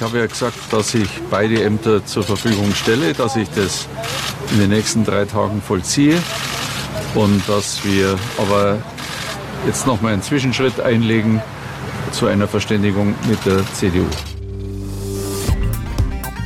Ich 0.00 0.06
habe 0.06 0.20
ja 0.20 0.26
gesagt, 0.26 0.56
dass 0.70 0.94
ich 0.94 1.10
beide 1.28 1.62
Ämter 1.62 2.02
zur 2.06 2.22
Verfügung 2.22 2.74
stelle, 2.74 3.12
dass 3.12 3.36
ich 3.36 3.50
das 3.50 3.86
in 4.50 4.58
den 4.58 4.70
nächsten 4.70 5.04
drei 5.04 5.26
Tagen 5.26 5.60
vollziehe 5.60 6.16
und 7.14 7.46
dass 7.46 7.84
wir 7.84 8.18
aber 8.38 8.78
jetzt 9.66 9.86
nochmal 9.86 10.14
einen 10.14 10.22
Zwischenschritt 10.22 10.80
einlegen 10.80 11.42
zu 12.12 12.28
einer 12.28 12.48
Verständigung 12.48 13.14
mit 13.28 13.44
der 13.44 13.62
CDU. 13.74 14.06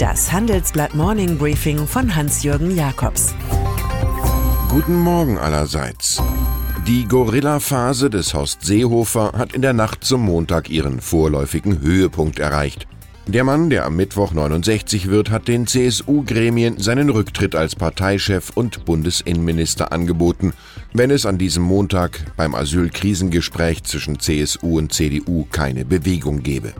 Das 0.00 0.32
Handelsblatt 0.32 0.96
Morning 0.96 1.38
Briefing 1.38 1.86
von 1.86 2.16
Hans-Jürgen 2.16 2.74
Jakobs. 2.74 3.36
Guten 4.68 4.98
Morgen 4.98 5.38
allerseits. 5.38 6.20
Die 6.88 7.06
Gorilla-Phase 7.06 8.10
des 8.10 8.34
Horst 8.34 8.62
Seehofer 8.62 9.30
hat 9.36 9.52
in 9.52 9.62
der 9.62 9.74
Nacht 9.74 10.02
zum 10.02 10.22
Montag 10.22 10.70
ihren 10.70 11.00
vorläufigen 11.00 11.80
Höhepunkt 11.82 12.40
erreicht. 12.40 12.88
Der 13.26 13.42
Mann, 13.42 13.70
der 13.70 13.86
am 13.86 13.96
Mittwoch 13.96 14.34
69 14.34 15.08
wird, 15.08 15.30
hat 15.30 15.48
den 15.48 15.66
CSU-Gremien 15.66 16.78
seinen 16.78 17.08
Rücktritt 17.08 17.54
als 17.54 17.74
Parteichef 17.74 18.50
und 18.54 18.84
Bundesinnenminister 18.84 19.92
angeboten, 19.92 20.52
wenn 20.92 21.10
es 21.10 21.24
an 21.24 21.38
diesem 21.38 21.62
Montag 21.62 22.20
beim 22.36 22.54
Asylkrisengespräch 22.54 23.82
zwischen 23.84 24.20
CSU 24.20 24.76
und 24.76 24.92
CDU 24.92 25.46
keine 25.50 25.86
Bewegung 25.86 26.42
gebe. 26.42 26.74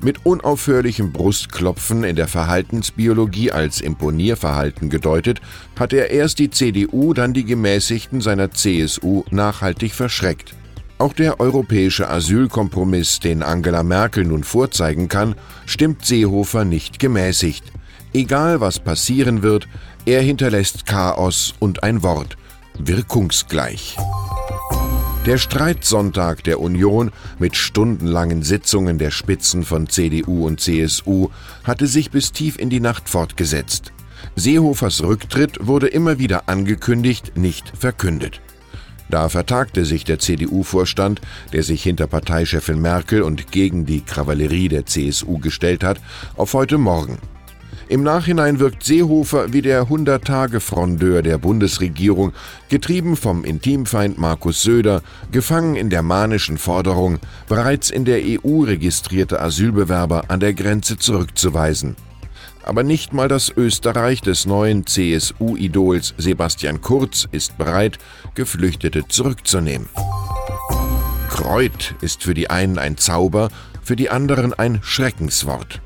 Mit 0.00 0.24
unaufhörlichem 0.24 1.12
Brustklopfen 1.12 2.04
in 2.04 2.14
der 2.14 2.28
Verhaltensbiologie 2.28 3.50
als 3.50 3.80
Imponierverhalten 3.80 4.90
gedeutet, 4.90 5.40
hat 5.76 5.92
er 5.92 6.10
erst 6.10 6.38
die 6.38 6.50
CDU, 6.50 7.14
dann 7.14 7.34
die 7.34 7.44
Gemäßigten 7.44 8.20
seiner 8.20 8.52
CSU 8.52 9.24
nachhaltig 9.30 9.92
verschreckt. 9.92 10.54
Auch 10.98 11.12
der 11.12 11.40
europäische 11.40 12.08
Asylkompromiss, 12.08 13.20
den 13.20 13.42
Angela 13.42 13.82
Merkel 13.82 14.24
nun 14.24 14.44
vorzeigen 14.44 15.08
kann, 15.08 15.34
stimmt 15.66 16.04
Seehofer 16.04 16.64
nicht 16.64 16.98
gemäßigt. 16.98 17.64
Egal 18.12 18.60
was 18.60 18.78
passieren 18.78 19.42
wird, 19.42 19.66
er 20.06 20.22
hinterlässt 20.22 20.86
Chaos 20.86 21.54
und 21.58 21.82
ein 21.82 22.02
Wort 22.02 22.36
wirkungsgleich. 22.78 23.96
Der 25.26 25.38
Streitsonntag 25.38 26.44
der 26.44 26.60
Union 26.60 27.10
mit 27.38 27.56
stundenlangen 27.56 28.42
Sitzungen 28.42 28.98
der 28.98 29.10
Spitzen 29.10 29.64
von 29.64 29.88
CDU 29.88 30.46
und 30.46 30.60
CSU 30.60 31.30
hatte 31.64 31.86
sich 31.86 32.10
bis 32.10 32.32
tief 32.32 32.58
in 32.58 32.68
die 32.68 32.80
Nacht 32.80 33.08
fortgesetzt. 33.08 33.92
Seehofers 34.36 35.02
Rücktritt 35.02 35.66
wurde 35.66 35.86
immer 35.86 36.18
wieder 36.18 36.48
angekündigt, 36.48 37.36
nicht 37.36 37.72
verkündet. 37.76 38.40
Da 39.08 39.28
vertagte 39.28 39.84
sich 39.84 40.04
der 40.04 40.18
CDU-Vorstand, 40.18 41.20
der 41.52 41.62
sich 41.62 41.82
hinter 41.82 42.06
Parteichefin 42.06 42.80
Merkel 42.80 43.22
und 43.22 43.52
gegen 43.52 43.86
die 43.86 44.00
Kavallerie 44.00 44.68
der 44.68 44.86
CSU 44.86 45.38
gestellt 45.38 45.84
hat, 45.84 46.00
auf 46.36 46.54
heute 46.54 46.78
Morgen. 46.78 47.18
Im 47.86 48.02
Nachhinein 48.02 48.60
wirkt 48.60 48.82
Seehofer 48.82 49.52
wie 49.52 49.60
der 49.60 49.84
100-Tage-Frondeur 49.84 51.22
der 51.22 51.36
Bundesregierung, 51.36 52.32
getrieben 52.70 53.14
vom 53.14 53.44
Intimfeind 53.44 54.16
Markus 54.16 54.62
Söder, 54.62 55.02
gefangen 55.30 55.76
in 55.76 55.90
der 55.90 56.02
manischen 56.02 56.56
Forderung, 56.56 57.18
bereits 57.46 57.90
in 57.90 58.06
der 58.06 58.20
EU 58.22 58.62
registrierte 58.62 59.40
Asylbewerber 59.40 60.24
an 60.28 60.40
der 60.40 60.54
Grenze 60.54 60.96
zurückzuweisen. 60.96 61.94
Aber 62.62 62.82
nicht 62.82 63.12
mal 63.12 63.28
das 63.28 63.50
Österreich 63.50 64.20
des 64.20 64.46
neuen 64.46 64.86
CSU-Idols 64.86 66.14
Sebastian 66.16 66.80
Kurz 66.80 67.28
ist 67.30 67.58
bereit, 67.58 67.98
Geflüchtete 68.34 69.06
zurückzunehmen. 69.08 69.88
Kreut 71.28 71.94
ist 72.00 72.22
für 72.22 72.34
die 72.34 72.48
einen 72.48 72.78
ein 72.78 72.96
Zauber, 72.96 73.50
für 73.82 73.96
die 73.96 74.08
anderen 74.08 74.54
ein 74.54 74.80
Schreckenswort. 74.82 75.80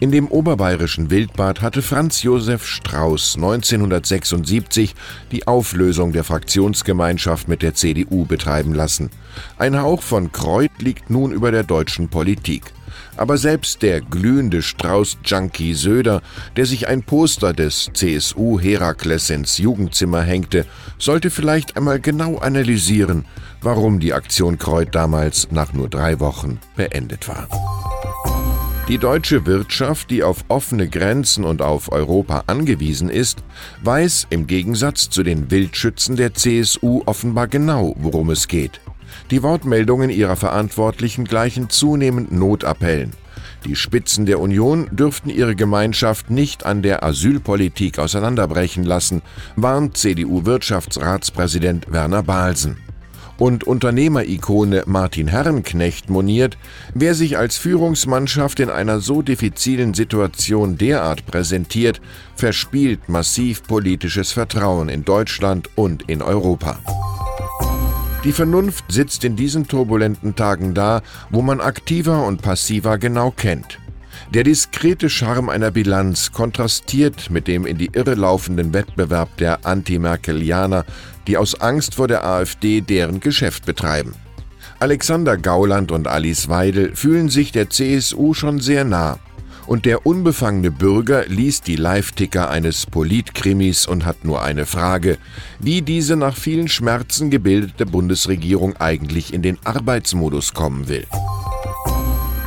In 0.00 0.10
dem 0.10 0.28
oberbayerischen 0.28 1.10
Wildbad 1.10 1.62
hatte 1.62 1.82
Franz 1.82 2.22
Josef 2.22 2.66
Strauß 2.66 3.36
1976 3.36 4.94
die 5.30 5.46
Auflösung 5.46 6.12
der 6.12 6.24
Fraktionsgemeinschaft 6.24 7.48
mit 7.48 7.62
der 7.62 7.74
CDU 7.74 8.24
betreiben 8.24 8.74
lassen. 8.74 9.10
Ein 9.58 9.80
Hauch 9.80 10.02
von 10.02 10.32
Kreut 10.32 10.72
liegt 10.78 11.10
nun 11.10 11.32
über 11.32 11.50
der 11.50 11.64
deutschen 11.64 12.08
Politik. 12.08 12.72
Aber 13.16 13.38
selbst 13.38 13.82
der 13.82 14.00
glühende 14.00 14.62
Strauß-Junkie 14.62 15.74
Söder, 15.74 16.22
der 16.56 16.66
sich 16.66 16.88
ein 16.88 17.02
Poster 17.02 17.52
des 17.52 17.90
CSU 17.92 18.58
Herakles 18.58 19.30
ins 19.30 19.58
Jugendzimmer 19.58 20.22
hängte, 20.22 20.66
sollte 20.98 21.30
vielleicht 21.30 21.76
einmal 21.76 22.00
genau 22.00 22.38
analysieren, 22.38 23.24
warum 23.60 24.00
die 24.00 24.12
Aktion 24.12 24.58
Kreut 24.58 24.94
damals 24.94 25.48
nach 25.50 25.72
nur 25.72 25.88
drei 25.88 26.20
Wochen 26.20 26.60
beendet 26.76 27.28
war. 27.28 27.48
Die 28.86 28.98
deutsche 28.98 29.46
Wirtschaft, 29.46 30.10
die 30.10 30.22
auf 30.22 30.44
offene 30.48 30.88
Grenzen 30.88 31.44
und 31.44 31.62
auf 31.62 31.90
Europa 31.90 32.44
angewiesen 32.48 33.08
ist, 33.08 33.42
weiß 33.82 34.26
im 34.28 34.46
Gegensatz 34.46 35.08
zu 35.08 35.22
den 35.22 35.50
Wildschützen 35.50 36.16
der 36.16 36.34
CSU 36.34 37.02
offenbar 37.06 37.48
genau, 37.48 37.94
worum 37.96 38.28
es 38.28 38.46
geht. 38.46 38.82
Die 39.30 39.42
Wortmeldungen 39.42 40.10
ihrer 40.10 40.36
Verantwortlichen 40.36 41.24
gleichen 41.24 41.70
zunehmend 41.70 42.32
Notappellen. 42.32 43.12
Die 43.64 43.76
Spitzen 43.76 44.26
der 44.26 44.40
Union 44.40 44.88
dürften 44.90 45.30
ihre 45.30 45.56
Gemeinschaft 45.56 46.28
nicht 46.30 46.66
an 46.66 46.82
der 46.82 47.02
Asylpolitik 47.02 47.98
auseinanderbrechen 47.98 48.84
lassen, 48.84 49.22
warnt 49.56 49.96
CDU-Wirtschaftsratspräsident 49.96 51.90
Werner 51.90 52.22
Balsen. 52.22 52.76
Und 53.36 53.64
Unternehmerikone 53.64 54.84
Martin 54.86 55.26
Herrenknecht 55.26 56.08
moniert, 56.08 56.56
wer 56.92 57.14
sich 57.14 57.36
als 57.36 57.56
Führungsmannschaft 57.56 58.60
in 58.60 58.70
einer 58.70 59.00
so 59.00 59.22
diffizilen 59.22 59.94
Situation 59.94 60.78
derart 60.78 61.26
präsentiert, 61.26 62.00
verspielt 62.36 63.08
massiv 63.08 63.64
politisches 63.64 64.30
Vertrauen 64.30 64.88
in 64.88 65.04
Deutschland 65.04 65.68
und 65.74 66.08
in 66.08 66.22
Europa. 66.22 66.78
Die 68.24 68.32
Vernunft 68.32 68.86
sitzt 68.88 69.22
in 69.24 69.36
diesen 69.36 69.68
turbulenten 69.68 70.34
Tagen 70.34 70.72
da, 70.72 71.02
wo 71.28 71.42
man 71.42 71.60
aktiver 71.60 72.24
und 72.24 72.40
passiver 72.40 72.96
genau 72.96 73.30
kennt. 73.30 73.78
Der 74.32 74.44
diskrete 74.44 75.10
Charme 75.10 75.50
einer 75.50 75.70
Bilanz 75.70 76.32
kontrastiert 76.32 77.30
mit 77.30 77.46
dem 77.48 77.66
in 77.66 77.76
die 77.76 77.90
Irre 77.92 78.14
laufenden 78.14 78.72
Wettbewerb 78.72 79.36
der 79.36 79.66
Anti-Merkelianer, 79.66 80.86
die 81.26 81.36
aus 81.36 81.60
Angst 81.60 81.96
vor 81.96 82.08
der 82.08 82.24
AfD 82.24 82.80
deren 82.80 83.20
Geschäft 83.20 83.66
betreiben. 83.66 84.14
Alexander 84.78 85.36
Gauland 85.36 85.92
und 85.92 86.08
Alice 86.08 86.48
Weidel 86.48 86.96
fühlen 86.96 87.28
sich 87.28 87.52
der 87.52 87.68
CSU 87.68 88.32
schon 88.32 88.58
sehr 88.58 88.84
nah 88.84 89.18
und 89.66 89.84
der 89.84 90.06
unbefangene 90.06 90.70
Bürger 90.70 91.26
liest 91.26 91.66
die 91.66 91.76
Live-Ticker 91.76 92.50
eines 92.50 92.86
Politkrimis 92.86 93.86
und 93.86 94.04
hat 94.04 94.24
nur 94.24 94.42
eine 94.42 94.66
Frage, 94.66 95.18
wie 95.60 95.82
diese 95.82 96.16
nach 96.16 96.36
vielen 96.36 96.68
Schmerzen 96.68 97.30
gebildete 97.30 97.86
Bundesregierung 97.86 98.76
eigentlich 98.76 99.32
in 99.32 99.42
den 99.42 99.58
Arbeitsmodus 99.64 100.54
kommen 100.54 100.88
will. 100.88 101.06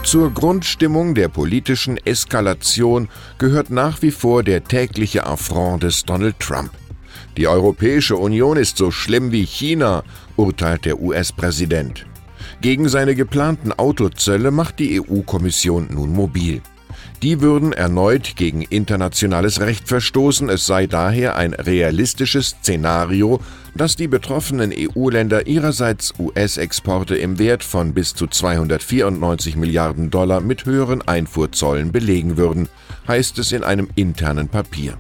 Zur 0.04 0.34
Grundstimmung 0.34 1.16
der 1.16 1.28
politischen 1.28 1.98
Eskalation 1.98 3.10
gehört 3.40 3.72
nach 3.72 4.02
wie 4.02 4.12
vor 4.12 4.42
der 4.42 4.64
tägliche 4.64 5.26
Affront 5.26 5.84
des 5.84 6.06
Donald 6.06 6.40
Trump. 6.40 6.72
Die 7.36 7.48
Europäische 7.48 8.16
Union 8.16 8.58
ist 8.58 8.78
so 8.78 8.90
schlimm 8.90 9.32
wie 9.32 9.46
China, 9.46 10.04
urteilt 10.38 10.86
der 10.86 11.00
US-Präsident. 11.00 12.06
Gegen 12.62 12.88
seine 12.90 13.16
geplanten 13.16 13.74
Autozölle 13.74 14.50
macht 14.50 14.80
die 14.80 15.02
EU-Kommission 15.02 15.90
nun 15.92 16.14
mobil. 16.14 16.62
Die 17.24 17.42
würden 17.42 17.74
erneut 17.74 18.36
gegen 18.36 18.62
internationales 18.62 19.60
Recht 19.60 19.88
verstoßen. 19.88 20.50
Es 20.50 20.68
sei 20.68 20.86
daher 20.86 21.36
ein 21.36 21.54
realistisches 21.54 22.50
Szenario, 22.50 23.40
dass 23.74 23.96
die 23.96 24.08
betroffenen 24.08 24.72
EU-Länder 24.76 25.48
ihrerseits 25.48 26.14
US-Exporte 26.20 27.16
im 27.16 27.40
Wert 27.40 27.64
von 27.64 27.94
bis 27.94 28.14
zu 28.14 28.28
294 28.28 29.56
Milliarden 29.56 30.12
Dollar 30.12 30.42
mit 30.42 30.66
höheren 30.66 31.08
Einfuhrzollen 31.08 31.92
belegen 31.92 32.38
würden, 32.38 32.70
heißt 33.08 33.40
es 33.40 33.52
in 33.52 33.64
einem 33.64 33.90
internen 33.96 34.48
Papier. 34.48 34.98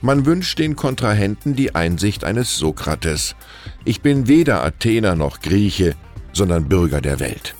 Man 0.00 0.24
wünscht 0.24 0.58
den 0.58 0.76
Kontrahenten 0.76 1.54
die 1.54 1.74
Einsicht 1.74 2.24
eines 2.24 2.56
Sokrates. 2.56 3.36
Ich 3.84 4.00
bin 4.00 4.28
weder 4.28 4.64
Athener 4.64 5.14
noch 5.14 5.40
Grieche, 5.40 5.94
sondern 6.32 6.68
Bürger 6.68 7.02
der 7.02 7.20
Welt. 7.20 7.54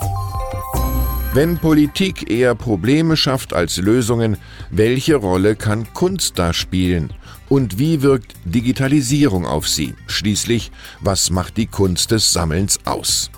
Wenn 1.34 1.58
Politik 1.58 2.30
eher 2.30 2.54
Probleme 2.54 3.16
schafft 3.16 3.54
als 3.54 3.78
Lösungen, 3.78 4.36
welche 4.70 5.16
Rolle 5.16 5.56
kann 5.56 5.92
Kunst 5.92 6.38
da 6.38 6.52
spielen? 6.52 7.12
Und 7.48 7.76
wie 7.80 8.02
wirkt 8.02 8.36
Digitalisierung 8.44 9.44
auf 9.44 9.66
sie? 9.66 9.94
Schließlich, 10.06 10.70
was 11.00 11.30
macht 11.30 11.56
die 11.56 11.66
Kunst 11.66 12.12
des 12.12 12.32
Sammelns 12.32 12.78
aus? 12.84 13.32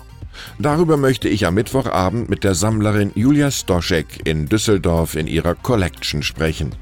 Darüber 0.59 0.95
möchte 0.95 1.27
ich 1.27 1.47
am 1.47 1.55
Mittwochabend 1.55 2.29
mit 2.29 2.43
der 2.43 2.53
Sammlerin 2.53 3.13
Julia 3.15 3.49
Stoschek 3.49 4.05
in 4.25 4.45
Düsseldorf 4.45 5.15
in 5.15 5.25
ihrer 5.25 5.55
Collection 5.55 6.21
sprechen. 6.21 6.75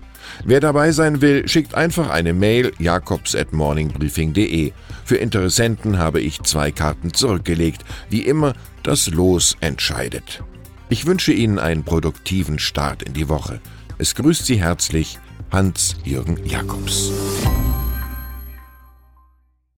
Wer 0.43 0.59
dabei 0.59 0.91
sein 0.91 1.21
will, 1.21 1.47
schickt 1.47 1.75
einfach 1.75 2.09
eine 2.09 2.33
Mail 2.33 2.73
jakobs 2.77 3.35
at 3.35 3.53
morningbriefing.de. 3.53 4.73
Für 5.05 5.15
Interessenten 5.15 5.97
habe 5.97 6.19
ich 6.19 6.43
zwei 6.43 6.71
Karten 6.71 7.13
zurückgelegt. 7.13 7.85
Wie 8.09 8.23
immer, 8.23 8.51
das 8.83 9.07
Los 9.07 9.55
entscheidet. 9.61 10.43
Ich 10.87 11.05
wünsche 11.07 11.33
Ihnen 11.33 11.57
einen 11.57 11.83
produktiven 11.83 12.59
Start 12.59 13.01
in 13.01 13.13
die 13.13 13.27
Woche. 13.27 13.59
Es 13.97 14.13
grüßt 14.13 14.45
Sie 14.45 14.59
herzlich 14.59 15.17
Hans-Jürgen 15.51 16.45
Jakobs. 16.45 17.11